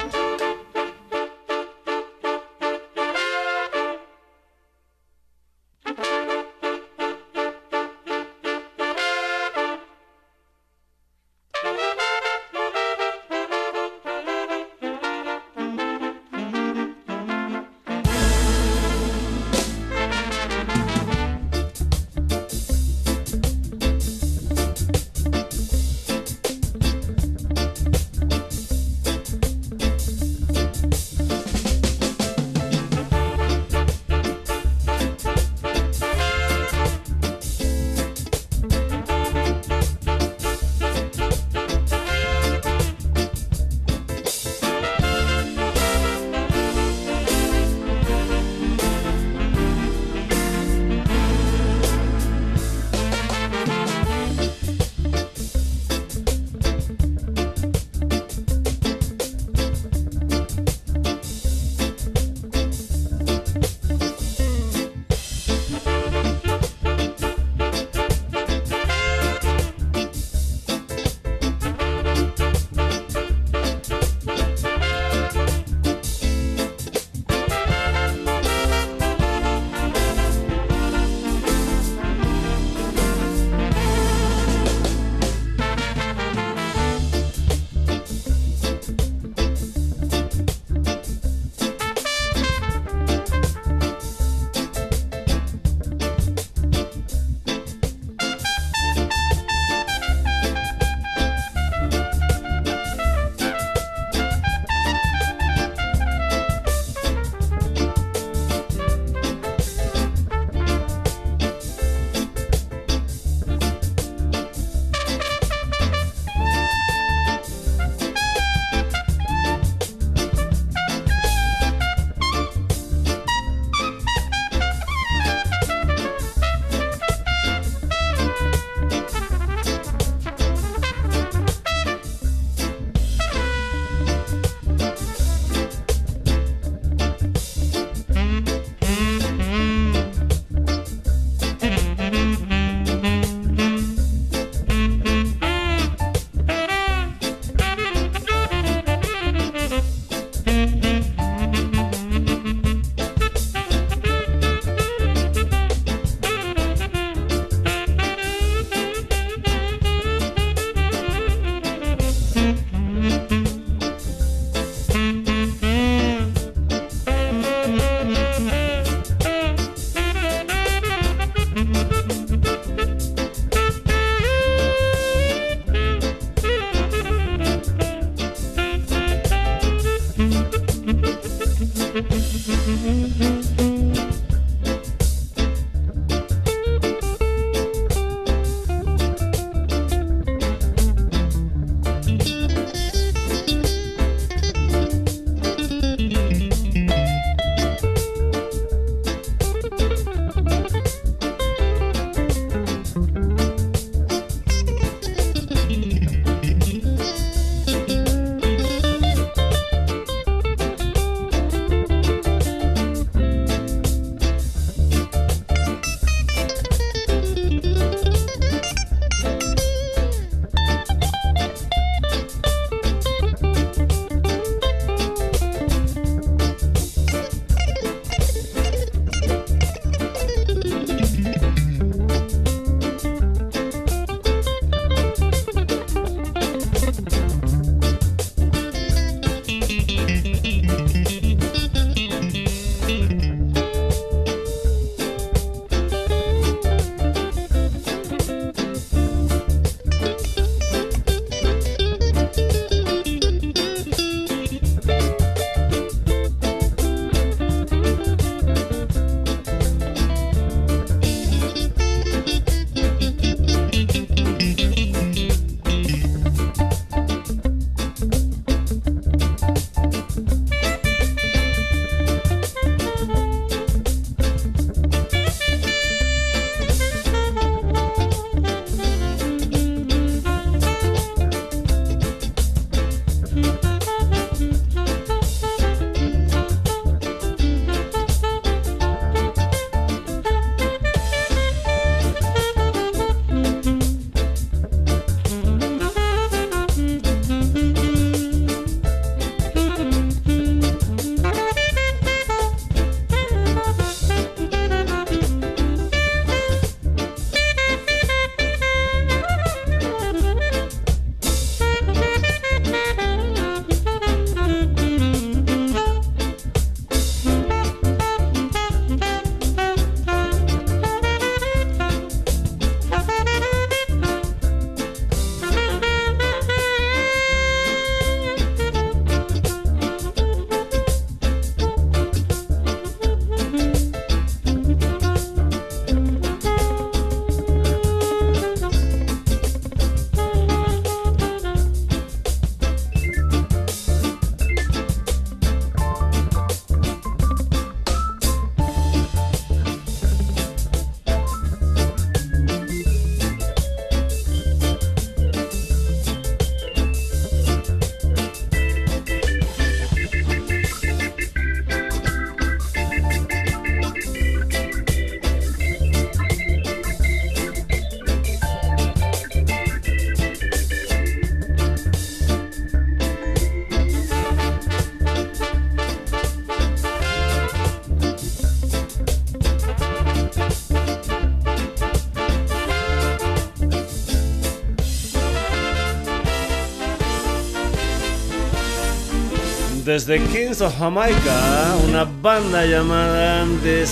[389.93, 393.85] Desde Kings of Jamaica, una banda llamada The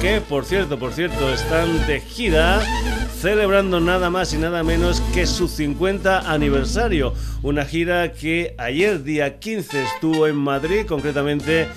[0.00, 2.60] que por cierto, por cierto, están de gira
[3.20, 7.14] celebrando nada más y nada menos que su 50 aniversario.
[7.44, 11.68] Una gira que ayer día 15 estuvo en Madrid, concretamente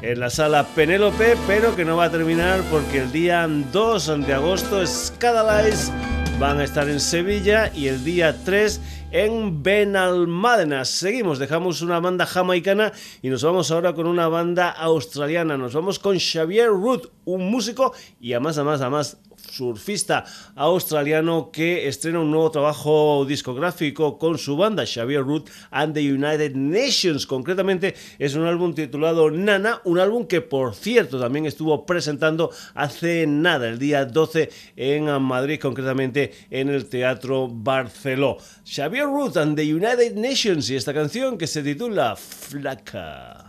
[0.00, 4.32] en la sala Penélope, pero que no va a terminar porque el día 2 de
[4.32, 5.92] agosto Scatolites
[6.38, 8.80] van a estar en Sevilla y el día 3
[9.10, 10.84] en Benalmádena.
[10.84, 15.56] Seguimos, dejamos una banda jamaicana y nos vamos ahora con una banda australiana.
[15.56, 19.18] Nos vamos con Xavier Root, un músico y además, además, además
[19.50, 20.24] surfista
[20.54, 26.54] australiano que estrena un nuevo trabajo discográfico con su banda Xavier Root and the United
[26.54, 27.26] Nations.
[27.26, 33.26] Concretamente es un álbum titulado Nana, un álbum que por cierto también estuvo presentando hace
[33.26, 38.38] nada, el día 12 en Madrid, concretamente en el Teatro Barceló.
[38.64, 43.47] Xavier Root and the United Nations y esta canción que se titula Flaca.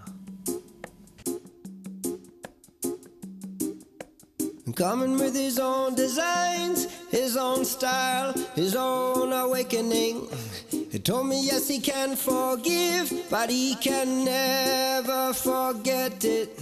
[4.80, 10.30] Coming with his own designs, his own style, his own awakening.
[10.72, 16.58] He told me, yes, he can forgive, but he can never forget it.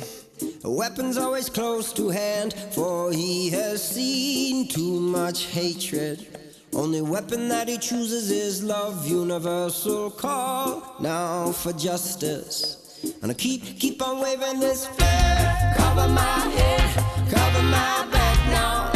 [0.63, 6.25] Weapon's always close to hand, for he has seen too much hatred.
[6.73, 12.76] Only weapon that he chooses is love, universal call now for justice.
[13.21, 18.91] And I keep, keep on waving this flag, cover my head, cover my back now.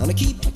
[0.00, 0.55] And I keep,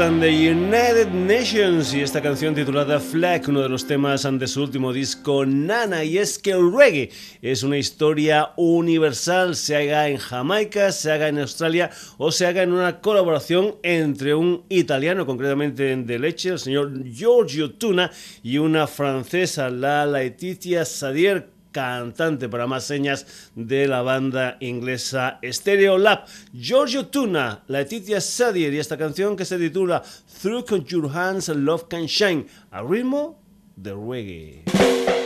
[0.00, 4.62] and the United Nations y esta canción titulada Flag, uno de los temas de su
[4.62, 7.10] último disco Nana, y es que el reggae
[7.42, 12.62] es una historia universal, se haga en Jamaica, se haga en Australia o se haga
[12.62, 18.10] en una colaboración entre un italiano, concretamente de leche, el señor Giorgio Tuna,
[18.42, 25.98] y una francesa, la Laetitia Sadier cantante para más señas de la banda inglesa Stereo
[25.98, 26.24] Lab.
[26.52, 30.02] Giorgio Tuna, Letitia Sadier y esta canción que se titula
[30.42, 33.40] Through Your Hands Love Can Shine, a ritmo
[33.76, 35.19] de reggae.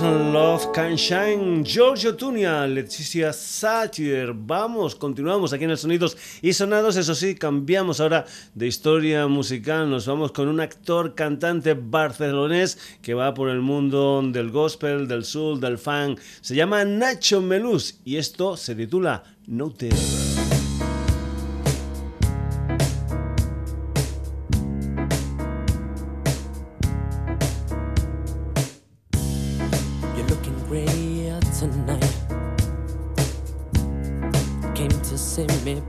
[0.00, 4.32] Love Can Shine, Giorgio Tunia, Leticia Satir.
[4.34, 6.96] Vamos, continuamos aquí en el Sonidos y Sonados.
[6.96, 9.90] Eso sí, cambiamos ahora de historia musical.
[9.90, 15.26] Nos vamos con un actor, cantante barcelonés que va por el mundo del gospel, del
[15.26, 16.20] soul, del funk.
[16.40, 19.90] Se llama Nacho Melús y esto se titula No Te.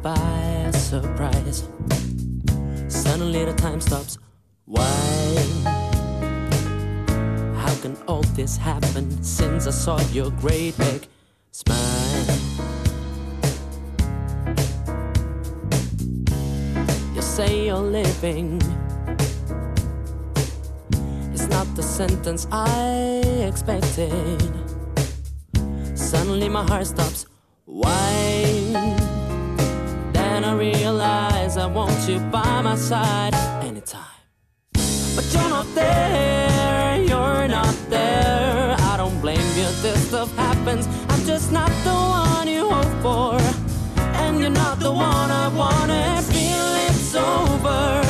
[0.04, 1.64] By surprise.
[2.90, 4.18] Suddenly the time stops.
[4.66, 4.84] Why?
[7.56, 11.08] How can all this happen since I saw your great big
[11.52, 12.26] smile?
[17.16, 18.62] You say you're living.
[21.32, 24.52] It's not the sentence I expected.
[25.96, 27.26] Suddenly my heart stops.
[27.64, 29.03] Why?
[30.44, 34.20] Then I realize I want you by my side anytime.
[34.74, 38.76] But you're not there, you're not there.
[38.78, 40.86] I don't blame you, this stuff happens.
[41.08, 43.40] I'm just not the one you hope for.
[44.22, 46.26] And you're not the one I wanted.
[46.34, 48.04] Feel it's over.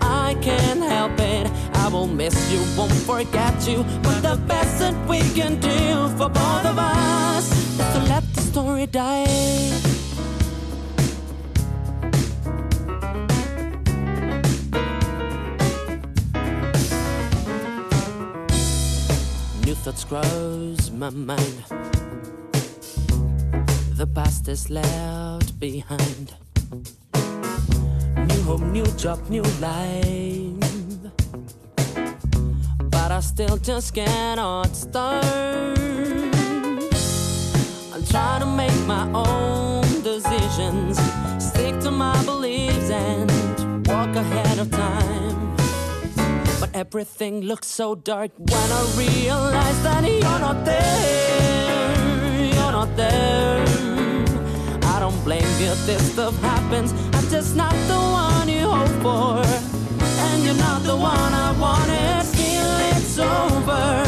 [0.00, 1.50] I can't help it.
[1.74, 3.84] I will miss you, won't forget you.
[4.02, 8.40] But the best that we can do for both of us is to let the
[8.40, 9.93] story die.
[19.74, 21.64] New thoughts cross my mind.
[23.98, 26.32] The past is left behind.
[28.28, 31.10] New home, new job, new life.
[32.88, 35.24] But I still just cannot start.
[37.92, 41.00] I'm trying to make my own decisions,
[41.42, 42.53] stick to my beliefs,
[46.94, 52.54] everything looks so dark when I realize that you're not there.
[52.54, 53.64] You're not there.
[54.94, 56.92] I don't blame you, this stuff happens.
[57.12, 59.42] I'm just not the one you hope for.
[60.26, 62.22] And you're not the one I wanted.
[62.36, 64.04] Feel it's over.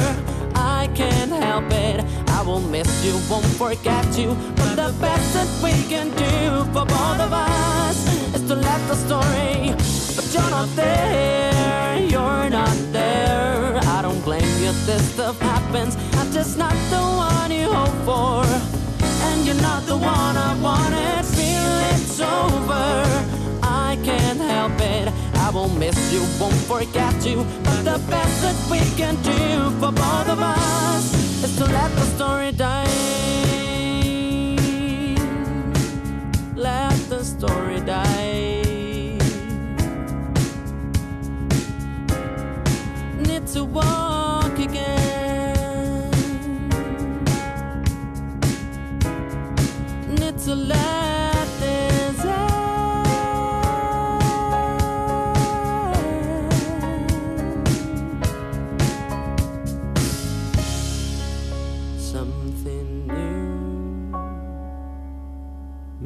[0.55, 2.05] I can't help it.
[2.29, 4.29] I will miss you, won't forget you.
[4.55, 8.16] But the best that we can do for both of us
[8.49, 9.75] to let the story.
[10.15, 13.81] But you're not there, you're not there.
[13.83, 15.97] I don't blame you, this stuff happens.
[16.13, 18.45] I'm just not the one you hope for.
[19.29, 21.25] And you're not the one I wanted.
[21.25, 22.87] Feel it's over.
[23.63, 25.09] I can't help it.
[25.47, 27.45] I will miss you, won't forget you.
[27.65, 32.07] But the best that we can do for both of us is to let the
[32.15, 32.87] story die.
[36.55, 38.26] Let the story die.
[43.57, 46.13] to walk again.
[50.19, 50.55] It's a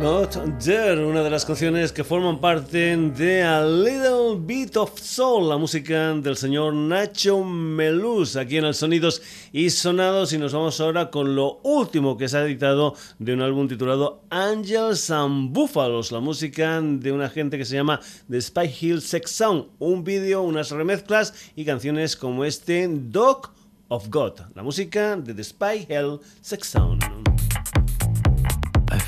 [0.01, 5.51] Not There, una de las canciones que forman parte de A Little Bit of Soul,
[5.51, 9.21] la música del señor Nacho Melús, aquí en el Sonidos
[9.53, 10.33] y Sonados.
[10.33, 14.23] Y nos vamos ahora con lo último que se ha editado de un álbum titulado
[14.31, 19.31] Angels and Buffaloes, la música de una gente que se llama The Spy Hill Sex
[19.31, 23.51] Sound, un vídeo, unas remezclas y canciones como este Dog
[23.89, 27.20] of God, la música de The Spy Hill Sex Sound.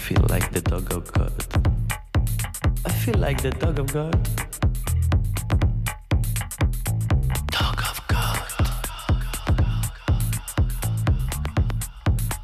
[0.02, 1.46] I feel like the dog of God.
[2.84, 4.28] I feel like the dog of God.
[7.52, 8.42] Dog of God.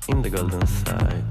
[0.09, 1.25] In the golden side,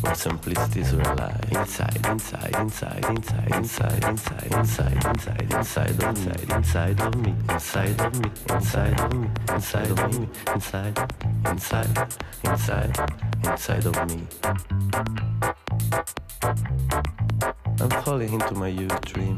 [0.00, 1.38] where simplicities realize.
[1.52, 8.20] Inside, inside, inside, inside, inside, inside, inside, inside, inside of inside of me, inside of
[8.20, 10.98] me, inside of me, inside of me, inside,
[11.46, 12.08] inside,
[12.42, 12.98] inside,
[13.44, 15.27] inside of me.
[17.80, 19.36] I'm falling into my youth dream.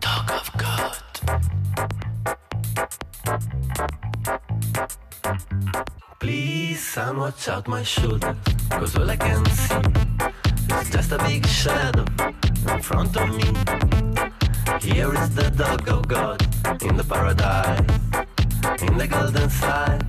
[0.00, 0.96] Dog of God.
[6.18, 8.36] Please, son, watch out my shoulder.
[8.70, 9.74] Cause all I can see
[10.80, 12.04] is just a big shadow
[12.72, 13.44] in front of me.
[14.80, 16.42] Here is the dog of God
[16.82, 17.80] in the paradise,
[18.82, 20.02] in the golden side,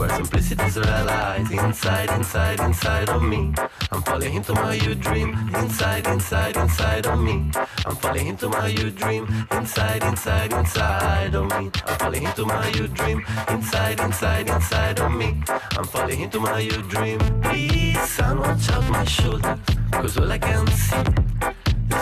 [0.00, 1.52] where simplicity is realized.
[1.52, 3.52] Inside, inside, inside of me.
[3.92, 5.36] I'm falling into my you dream.
[5.54, 7.50] Inside, inside, inside of me.
[7.84, 9.28] I'm falling into my you dream.
[9.52, 11.70] Inside, inside, inside of me.
[11.86, 13.22] I'm falling into my you dream.
[13.48, 15.42] Inside, inside, inside of me.
[15.76, 17.18] I'm falling into my you dream.
[17.42, 19.58] Please, son, watch out my shoulder.
[19.92, 20.96] Cause all I can see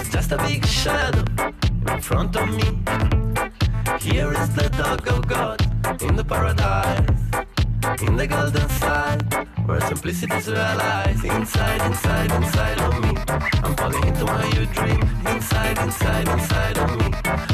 [0.00, 1.24] is just a big shadow
[1.92, 2.68] in front of me.
[3.98, 5.58] Here is the dog of God
[6.02, 7.27] in the paradise,
[8.02, 9.22] in the golden side,
[9.66, 11.24] where simplicity is realized.
[11.24, 13.14] Inside, inside, inside of me,
[13.64, 15.00] I'm falling into my you dream.
[15.26, 17.06] Inside, inside, inside, inside of me.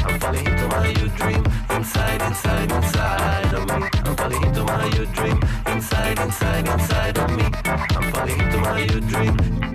[0.05, 3.87] I'm falling into my you dream, inside, inside, inside of me.
[4.05, 7.43] I'm falling into my you dream, inside, inside, inside of me.
[7.65, 9.74] I'm falling into my you dream.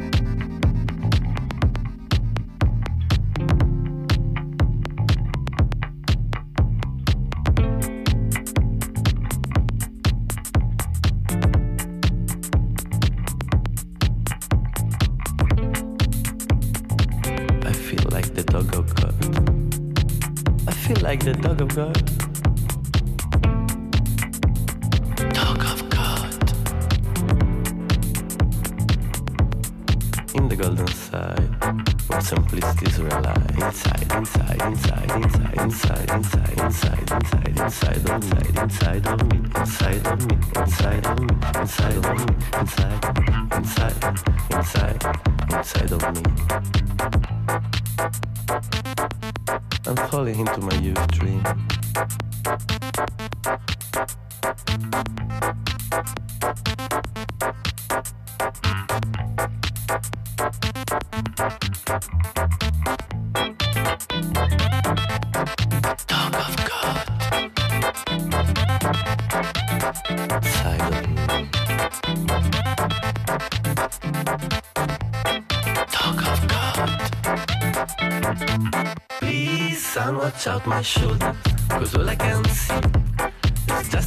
[79.19, 81.37] Please, son, watch out my shoulder.
[81.69, 82.90] Cause all I can see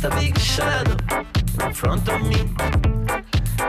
[0.06, 0.98] a big shadow
[1.66, 2.36] in front of me.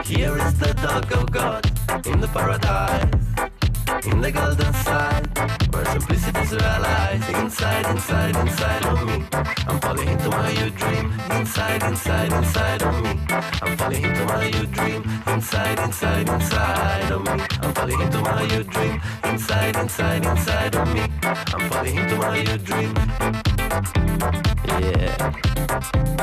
[0.03, 1.65] Here is the dog of God
[2.05, 3.05] in the paradise,
[4.05, 5.25] in the golden side,
[5.71, 7.29] where simplicity is realized.
[7.29, 9.25] Inside, inside, inside of me.
[9.67, 11.13] I'm falling into my you dream.
[11.31, 13.19] Inside, inside, inside of me.
[13.61, 15.03] I'm falling into my you dream.
[15.27, 17.45] Inside, inside, inside of me.
[17.61, 19.01] I'm falling into my you dream.
[19.23, 21.03] Inside, inside, inside of me.
[21.23, 22.93] I'm falling into my dream.
[24.81, 26.14] Yeah.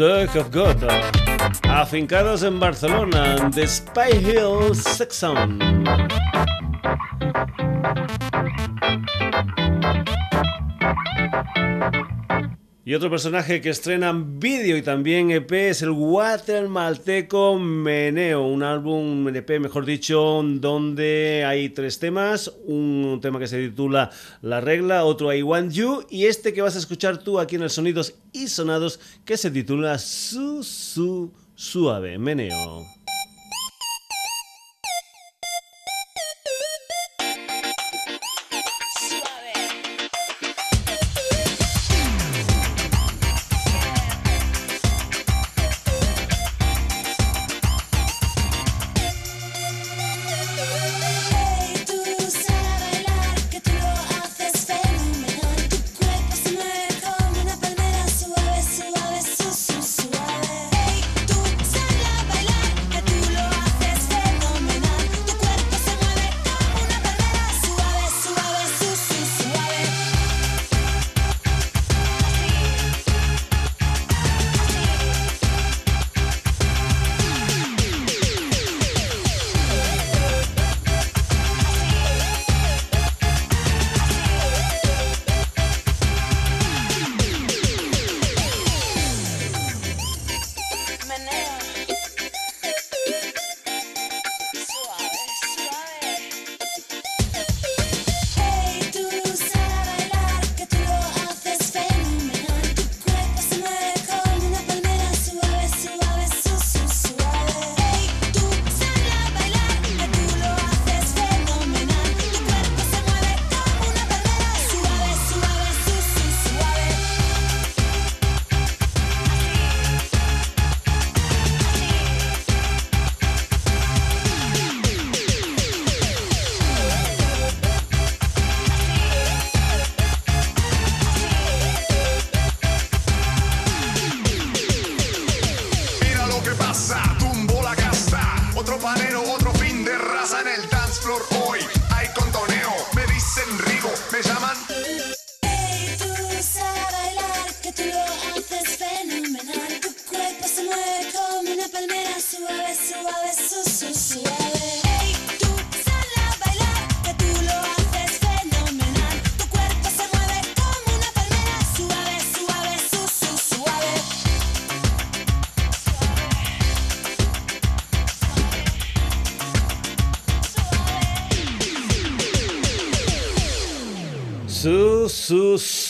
[0.00, 0.82] Dog of God.
[1.68, 5.58] Afincados en Barcelona, The Spy Hill Saxon.
[12.90, 19.28] Y otro personaje que estrena vídeo y también EP es el guatemalteco Meneo, un álbum
[19.28, 24.10] EP, mejor dicho, donde hay tres temas, un tema que se titula
[24.42, 27.62] La Regla, otro I Want You y este que vas a escuchar tú aquí en
[27.62, 32.99] el Sonidos y Sonados que se titula Su Su Suave, Meneo.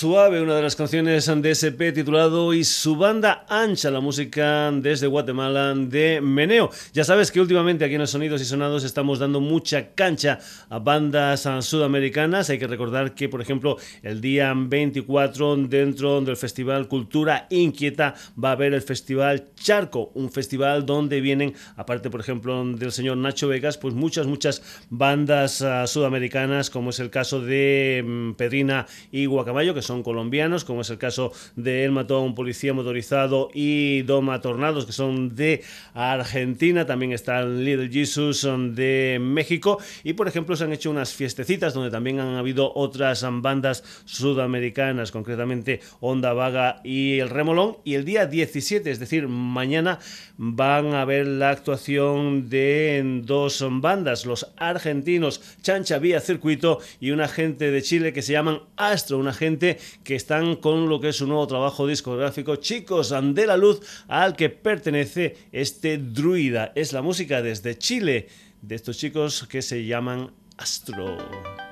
[0.01, 5.07] Suave, una de las canciones de SP titulado Y su banda ancha, la música desde
[5.07, 6.71] Guatemala de Meneo.
[6.95, 10.39] Ya sabes que últimamente aquí en los Sonidos y Sonados estamos dando mucha cancha
[10.71, 12.49] a bandas sudamericanas.
[12.49, 18.49] Hay que recordar que, por ejemplo, el día 24 dentro del Festival Cultura Inquieta va
[18.49, 23.49] a haber el Festival Charco, un festival donde vienen, aparte, por ejemplo, del señor Nacho
[23.49, 29.27] Vegas, pues muchas, muchas bandas ah, sudamericanas, como es el caso de mm, Pedrina y
[29.27, 34.41] Guacamayo, que son colombianos, como es el caso de El Matón, Policía Motorizado y Doma
[34.41, 35.63] Tornados, que son de
[35.95, 36.87] Argentina.
[36.87, 39.79] También está Little Jesus son de México.
[40.03, 45.13] Y, por ejemplo, se han hecho unas fiestecitas donde también han habido otras bandas sudamericanas,
[45.13, 47.79] concretamente Onda Vaga y El Remolón.
[47.85, 49.99] Y el día 17, es decir, mañana,
[50.37, 57.29] van a ver la actuación de dos bandas, los argentinos Chancha Vía Circuito y una
[57.29, 61.17] gente de Chile que se llaman Astro, una gente que están con lo que es
[61.17, 66.73] su nuevo trabajo discográfico, Chicos de la Luz, al que pertenece este druida.
[66.75, 68.29] Es la música desde Chile
[68.63, 71.70] de estos chicos que se llaman Astro.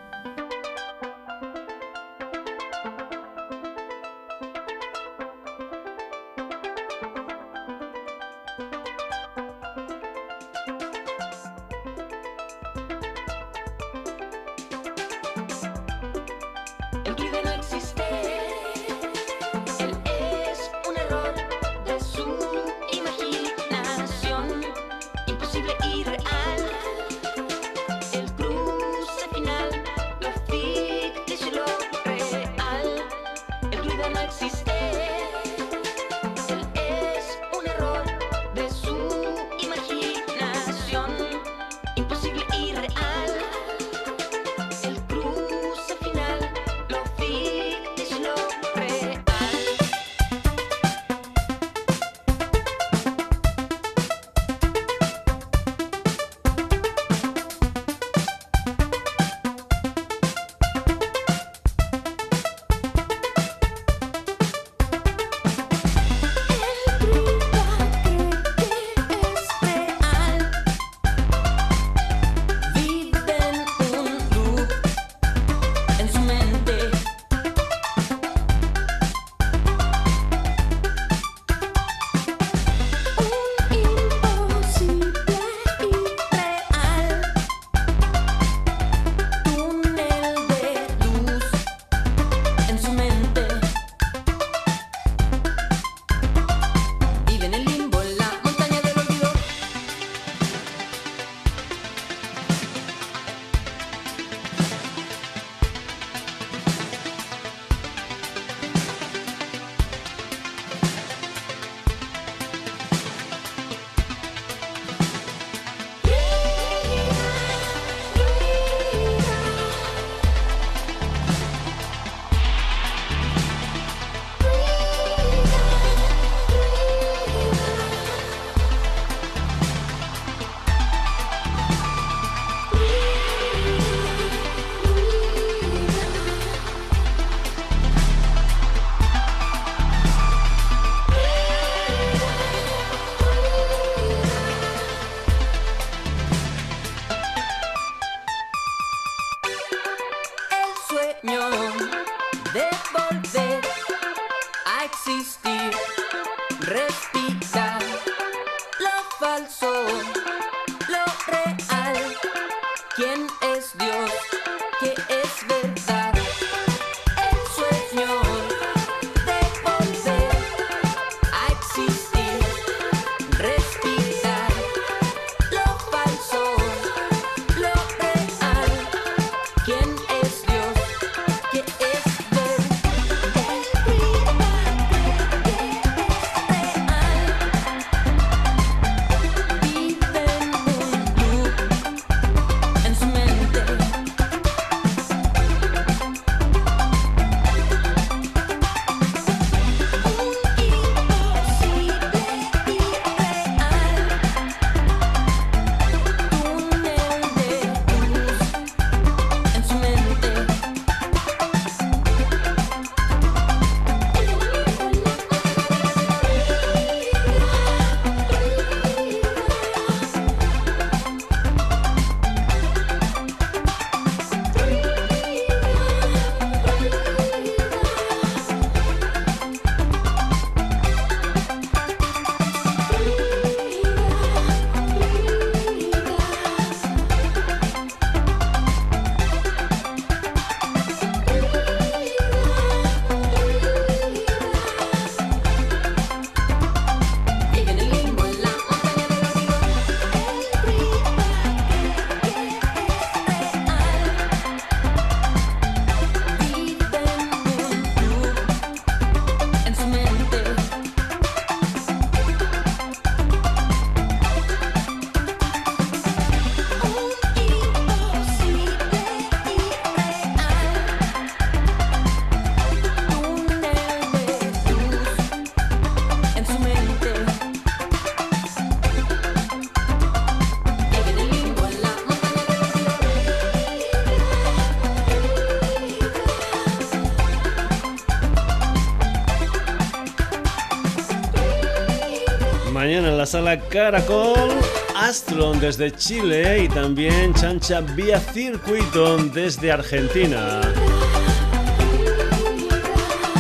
[293.41, 294.51] La Caracol,
[294.97, 300.61] Astron desde Chile y también Chancha Vía Circuito desde Argentina.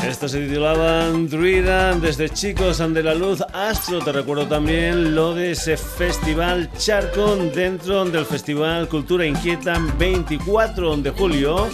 [0.08, 4.00] Esto se titulaba Druida desde Chicos de la Luz Astro.
[4.00, 11.10] Te recuerdo también lo de ese festival Charco dentro del Festival Cultura Inquieta 24 de
[11.10, 11.68] julio.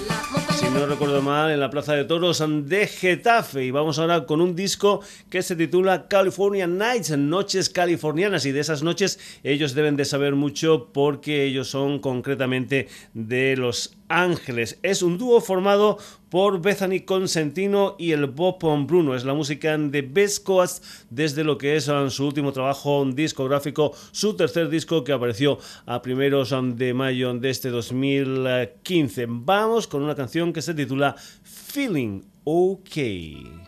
[0.74, 3.64] No recuerdo mal, en la Plaza de Toros de Getafe.
[3.64, 8.44] Y vamos ahora con un disco que se titula California Nights, Noches Californianas.
[8.44, 13.96] Y de esas noches ellos deben de saber mucho porque ellos son concretamente de Los
[14.14, 14.78] Ángeles.
[14.82, 15.98] Es un dúo formado
[16.28, 19.14] por Bethany Consentino y el Bob Bruno.
[19.14, 23.92] Es la música de Best Coast desde lo que es um, su último trabajo discográfico,
[24.12, 29.26] su tercer disco que apareció a primeros um, de mayo de este 2015.
[29.28, 33.63] Vamos con una canción que se titula Feeling Okay.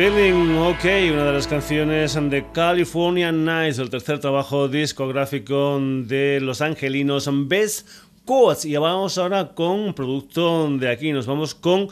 [0.00, 6.62] Feeling OK, una de las canciones de California Nights, el tercer trabajo discográfico de los
[6.62, 7.86] angelinos Best
[8.24, 8.64] Coats.
[8.64, 11.88] Y vamos ahora con un producto de aquí, nos vamos con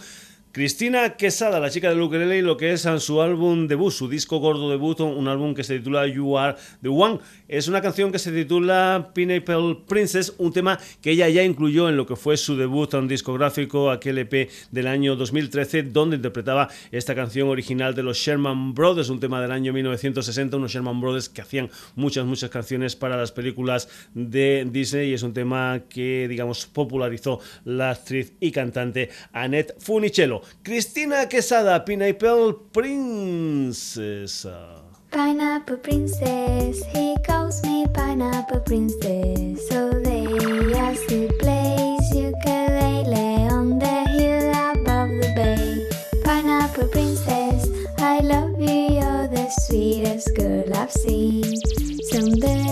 [0.52, 4.38] Cristina Quesada, la chica del ukelele, y lo que es su álbum debut, su disco
[4.38, 7.18] gordo debut, un álbum que se titula You Are the One.
[7.48, 11.96] Es una canción que se titula Pineapple Princess, un tema que ella ya incluyó en
[11.96, 17.14] lo que fue su debut en discográfico, aquel EP del año 2013, donde interpretaba esta
[17.14, 21.40] canción original de los Sherman Brothers, un tema del año 1960, unos Sherman Brothers que
[21.40, 26.66] hacían muchas, muchas canciones para las películas de Disney y es un tema que, digamos,
[26.66, 30.42] popularizó la actriz y cantante Annette Funicello.
[30.62, 34.46] Cristina Quesada, Pineapple Princess.
[35.10, 39.66] Pineapple princess, he calls me pineapple princess.
[39.68, 40.26] So lay
[41.08, 46.20] to place you ukulele on the hill above the bay.
[46.22, 51.56] Pineapple princess, I love you, you're the sweetest girl I've seen.
[52.10, 52.67] Someday.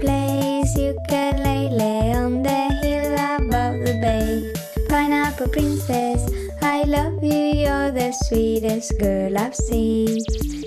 [0.00, 4.52] Place you can lay, lay on the hill above the bay.
[4.88, 6.20] Pineapple princess,
[6.60, 10.20] I love you, you're the sweetest girl I've seen.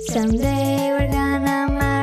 [0.07, 2.00] Someday we're gonna marry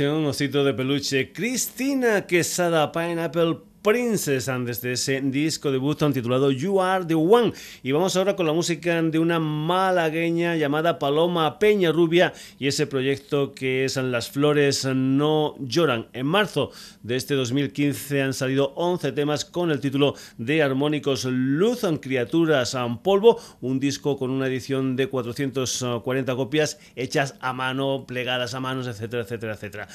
[0.00, 7.04] canción, osito de peluche, Cristina Quesada, Pineapple Princess, desde ese disco debut titulado You Are
[7.04, 7.52] the One.
[7.82, 12.86] Y vamos ahora con la música de una malagueña llamada Paloma Peña Rubia y ese
[12.86, 16.08] proyecto que es Las Flores No Lloran.
[16.12, 16.72] En marzo
[17.02, 22.98] de este 2015 han salido 11 temas con el título de Armónicos Luz, Criaturas en
[22.98, 28.86] Polvo, un disco con una edición de 440 copias hechas a mano, plegadas a manos,
[28.86, 29.88] etcétera, etcétera, etcétera.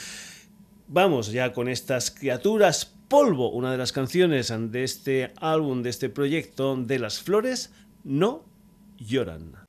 [0.88, 6.10] Vamos ya con estas criaturas polvo, una de las canciones de este álbum, de este
[6.10, 7.72] proyecto de las flores,
[8.04, 8.44] no
[8.98, 9.65] lloran.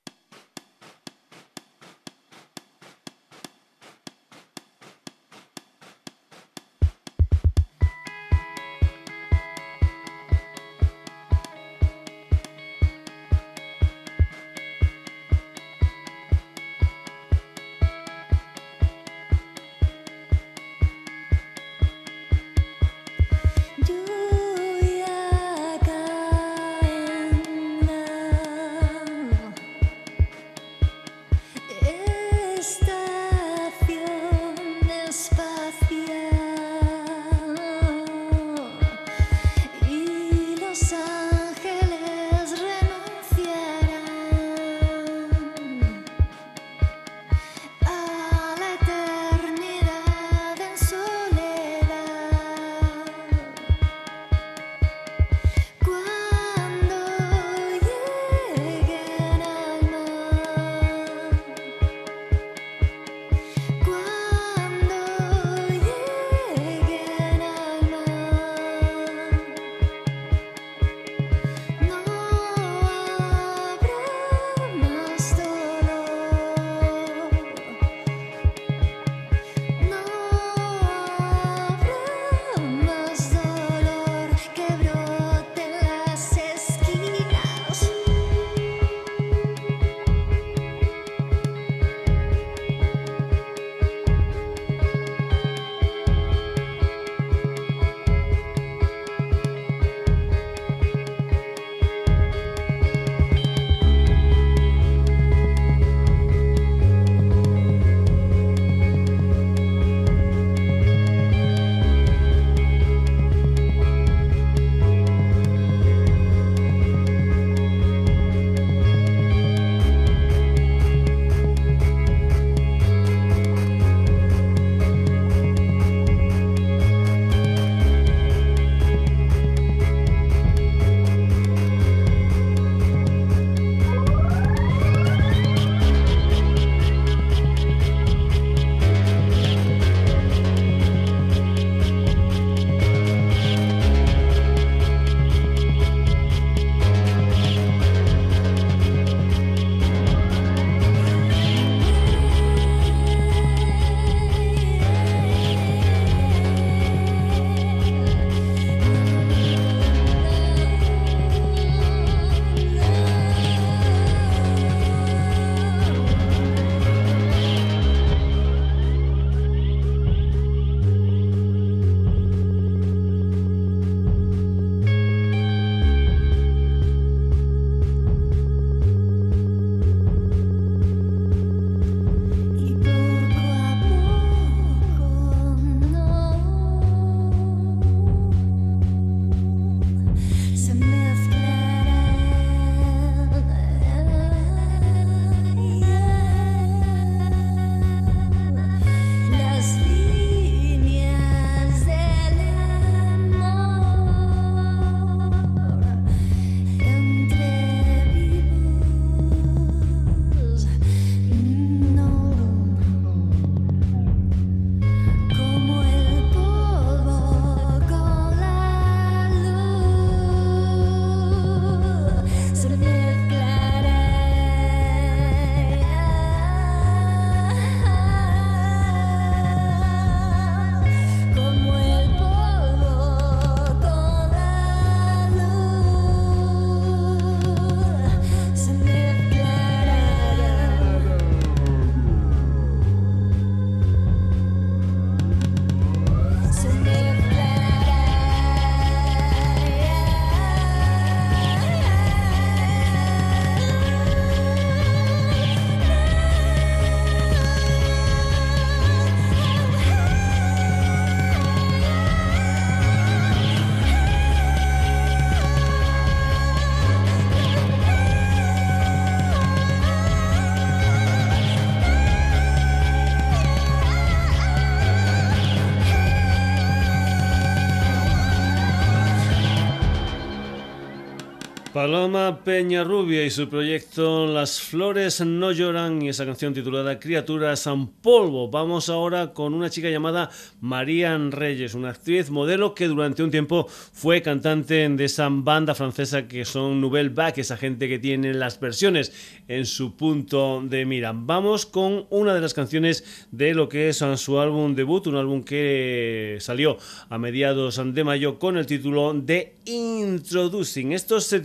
[281.77, 287.89] Paloma Peñarrubia y su proyecto Las Flores No Lloran y esa canción titulada Criaturas San
[287.89, 288.49] Polvo.
[288.49, 290.31] Vamos ahora con una chica llamada
[290.63, 296.27] Marian Reyes, una actriz modelo que durante un tiempo fue cantante de esa banda francesa
[296.27, 299.13] que son Nouvelle Vague, esa gente que tiene las versiones
[299.47, 301.13] en su punto de mira.
[301.15, 305.43] Vamos con una de las canciones de lo que es su álbum debut, un álbum
[305.43, 306.79] que salió
[307.11, 310.93] a mediados de mayo con el título de Introducing.
[310.93, 311.41] Esto se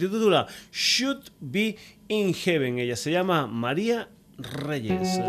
[0.72, 2.80] Should Be in Heaven.
[2.80, 5.20] Ella se llama María Reyes.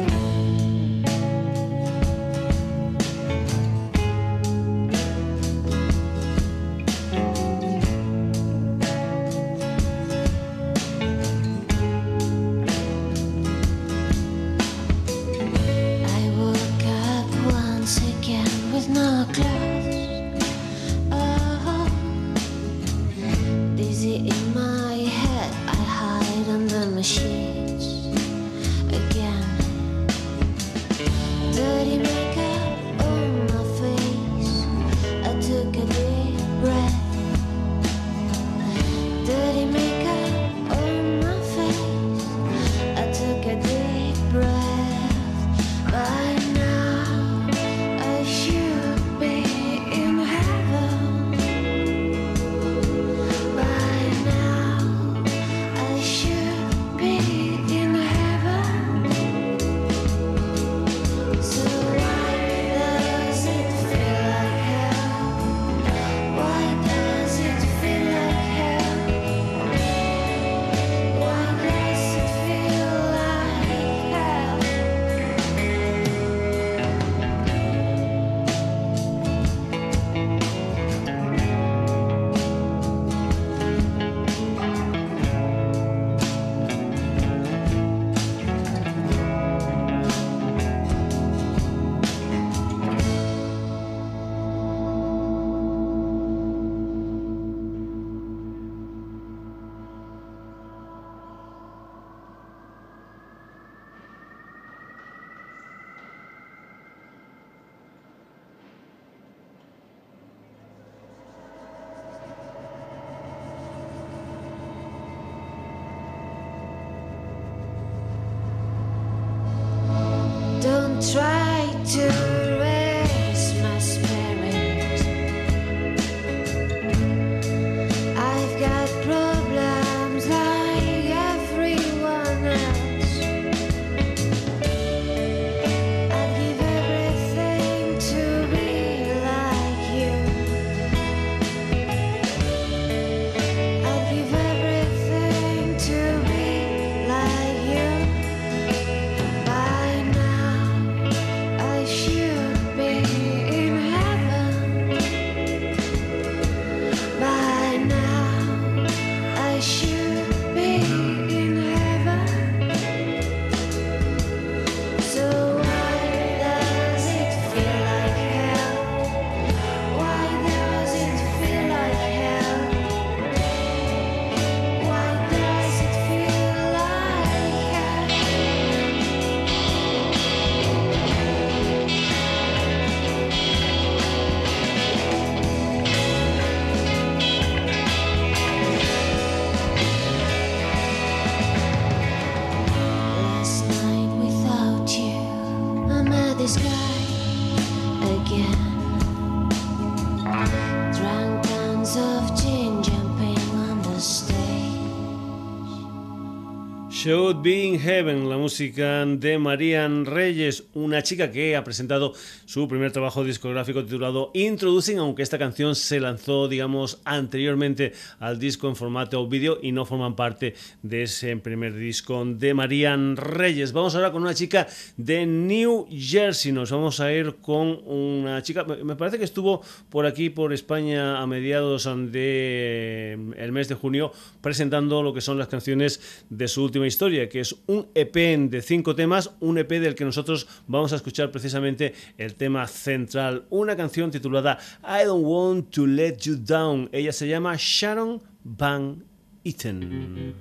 [207.03, 212.13] show Be in Heaven, la música de Marian Reyes, una chica que ha presentado
[212.45, 218.69] su primer trabajo discográfico titulado Introducing, aunque esta canción se lanzó, digamos, anteriormente al disco
[218.69, 223.73] en formato vídeo y no forman parte de ese primer disco de Marian Reyes.
[223.73, 228.63] Vamos ahora con una chica de New Jersey, nos vamos a ir con una chica,
[228.63, 234.13] me parece que estuvo por aquí, por España, a mediados de el mes de junio,
[234.41, 238.15] presentando lo que son las canciones de su última historia, que es un EP
[238.51, 243.47] de cinco temas, un EP del que nosotros vamos a escuchar precisamente el tema central,
[243.49, 246.91] una canción titulada I Don't Want to Let You Down.
[246.93, 249.03] Ella se llama Sharon Van
[249.45, 250.35] Eaton.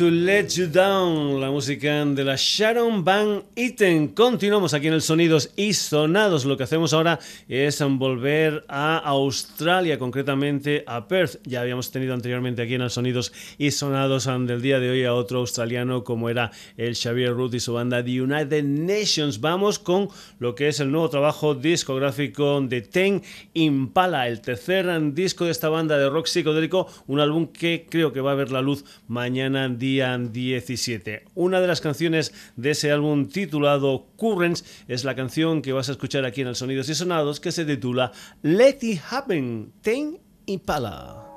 [0.00, 1.29] To let you down,
[1.60, 4.08] música de la Sharon Van Eaton.
[4.08, 6.46] Continuamos aquí en el Sonidos y Sonados.
[6.46, 11.36] Lo que hacemos ahora es volver a Australia, concretamente a Perth.
[11.44, 15.12] Ya habíamos tenido anteriormente aquí en el Sonidos y Sonados del día de hoy a
[15.12, 19.42] otro australiano como era el Xavier Ruth y su banda The United Nations.
[19.42, 20.08] Vamos con
[20.38, 25.68] lo que es el nuevo trabajo discográfico de Ten Impala, el tercer disco de esta
[25.68, 29.68] banda de rock psicodélico, un álbum que creo que va a ver la luz mañana
[29.68, 31.24] día 17.
[31.34, 35.92] Una de las canciones de ese álbum titulado Currents es la canción que vas a
[35.92, 41.29] escuchar aquí en el Sonidos y Sonados que se titula Let It Happen, Ten Impala.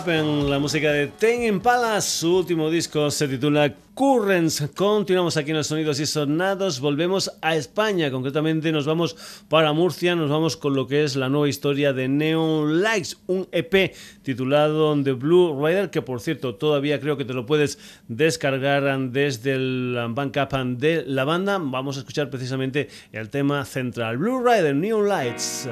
[0.00, 4.70] Happen, la música de Ten Impala, su último disco se titula Currents.
[4.74, 9.14] Continuamos aquí en los sonidos y sonados, volvemos a España, concretamente nos vamos
[9.48, 13.46] para Murcia, nos vamos con lo que es la nueva historia de Neon Lights, un
[13.52, 17.78] EP titulado The Blue Rider, que por cierto todavía creo que te lo puedes
[18.08, 21.58] descargar desde el Bandcamp de la banda.
[21.60, 25.68] Vamos a escuchar precisamente el tema central, Blue Rider, Neon Lights.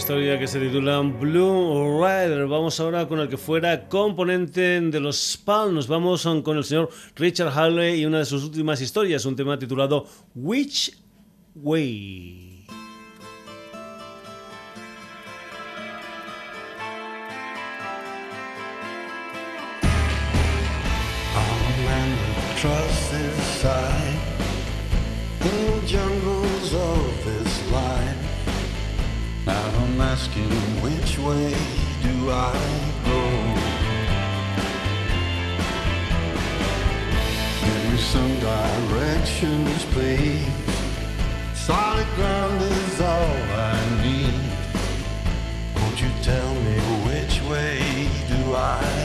[0.00, 2.46] Historia que se titula Blue Rider.
[2.46, 5.74] Vamos ahora con el que fuera componente de los Spal.
[5.74, 9.58] Nos vamos con el señor Richard Halley y una de sus últimas historias, un tema
[9.58, 10.96] titulado Which
[11.54, 12.64] Way.
[30.20, 30.50] Asking
[30.82, 31.50] which way
[32.02, 32.52] do I
[33.06, 33.20] go?
[37.64, 40.46] Give me some directions, please.
[41.54, 43.36] Solid ground is all
[43.72, 44.34] I need.
[45.76, 46.76] Won't you tell me
[47.08, 47.78] which way
[48.28, 48.99] do I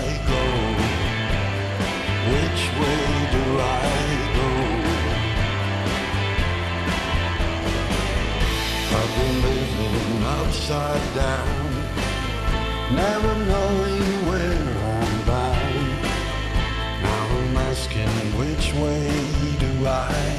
[8.97, 11.71] I've been living upside down,
[12.95, 16.03] never knowing where I'm bound.
[17.03, 19.07] Now I'm asking which way
[19.59, 20.34] do I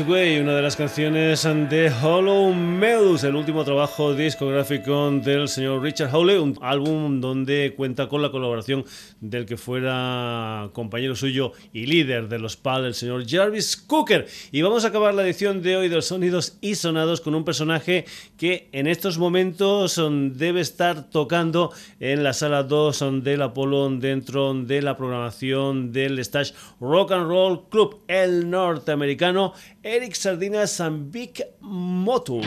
[0.00, 6.36] Una de las canciones de Hollow Meadows, el último trabajo discográfico del señor Richard Howley,
[6.36, 8.84] un álbum donde cuenta con la colaboración
[9.20, 14.28] del que fuera compañero suyo y líder de los PAL, el señor Jarvis Cooker.
[14.52, 17.44] Y vamos a acabar la edición de hoy de los Sonidos y Sonados con un
[17.44, 18.04] personaje
[18.36, 20.00] que en estos momentos
[20.34, 26.52] debe estar tocando en la sala 2 del Apolo dentro de la programación del Stash
[26.80, 29.54] Rock and Roll Club, el norteamericano
[29.88, 32.42] Eric Sardinas and Big Moto.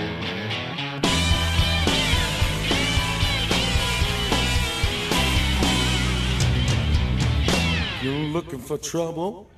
[8.03, 9.49] You're looking for trouble?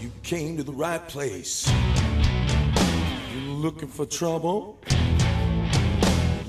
[0.00, 1.68] You came to the right place.
[3.34, 4.78] You're looking for trouble?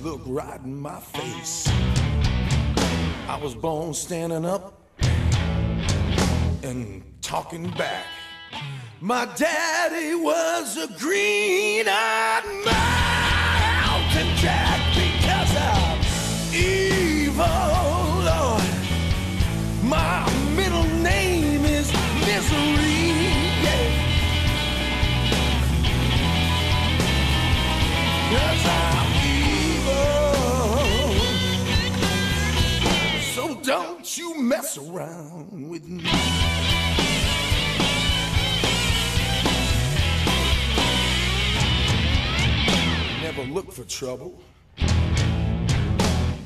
[0.02, 1.68] Look right in my face.
[3.28, 4.84] I was born standing up
[6.62, 8.06] and talking back.
[9.06, 16.00] My daddy was a green-eyed mountain jack because I'm
[16.56, 17.44] evil,
[18.24, 18.64] Lord.
[19.84, 20.24] My
[20.56, 21.92] middle name is
[22.26, 23.12] Misery.
[23.66, 23.92] Yeah.
[28.32, 30.08] Cause I'm evil.
[33.36, 36.10] So don't you mess around with me.
[43.36, 44.40] Never looked for trouble,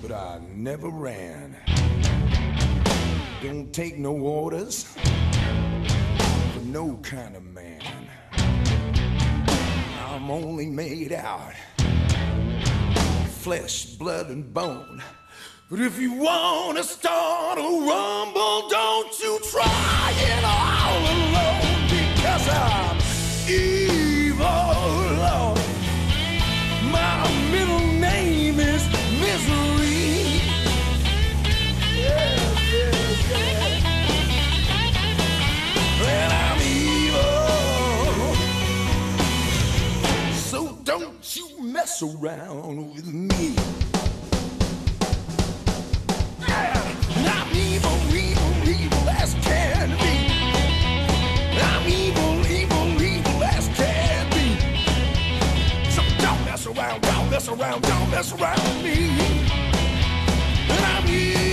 [0.01, 1.57] but I never ran.
[3.43, 4.83] Don't take no orders
[6.53, 7.81] for no kind of man.
[10.07, 11.51] I'm only made out
[13.27, 15.03] flesh, blood, and bone.
[15.69, 22.97] But if you wanna start a rumble, don't you try it all alone because I'm
[23.49, 24.06] evil.
[41.77, 43.55] Mess around with me.
[46.41, 50.15] I'm evil, evil, evil as can be.
[51.69, 54.47] I'm evil, evil, evil as can be.
[55.91, 58.97] So don't mess around, don't mess around, don't mess around with me.
[60.71, 61.46] And I'm evil,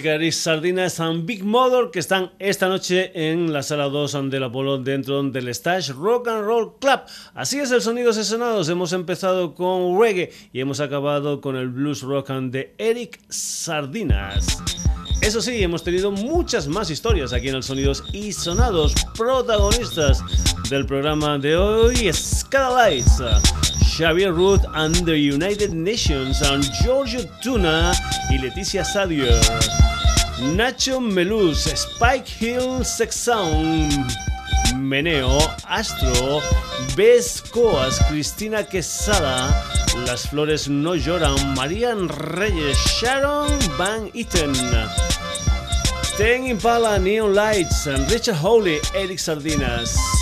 [0.00, 4.44] música de Sardinas and Big Mother que están esta noche en la sala 2 del
[4.44, 7.00] Apolo dentro del Stash Rock and Roll Club.
[7.34, 8.70] Así es el Sonidos y Sonados.
[8.70, 14.62] Hemos empezado con reggae y hemos acabado con el blues rock and de Eric Sardinas.
[15.20, 18.94] Eso sí, hemos tenido muchas más historias aquí en el Sonidos y Sonados.
[19.18, 20.24] Protagonistas
[20.70, 23.20] del programa de hoy, Scatalites,
[24.00, 27.92] Xavier Root and the United Nations, and Giorgio Tuna
[28.30, 29.38] y Leticia Sadier.
[30.56, 33.28] Nacho Meluz, Spike Hill Sex
[34.74, 36.40] Meneo, Astro,
[36.96, 39.52] Bes Coas, Cristina Quesada,
[40.06, 44.54] Las Flores No Lloran, Marian Reyes, Sharon Van Eaton.
[46.04, 50.19] Sting Impala, Neon Lights, Richard Howley, Eric Sardinas.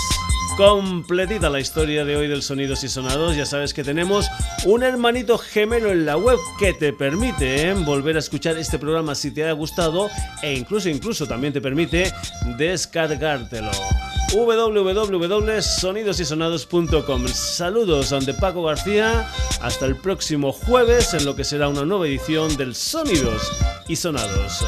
[0.57, 3.37] Completita la historia de hoy del Sonidos y Sonados.
[3.37, 4.27] Ya sabes que tenemos
[4.65, 7.75] un hermanito gemelo en la web que te permite ¿eh?
[7.75, 10.09] volver a escuchar este programa si te ha gustado
[10.43, 12.13] e incluso, incluso también te permite
[12.57, 13.71] descargártelo
[14.33, 19.31] www.sonidosysonados.com Saludos de Paco García,
[19.63, 23.51] hasta el próximo jueves en lo que será una nueva edición del Sonidos
[23.87, 24.65] y Sonados.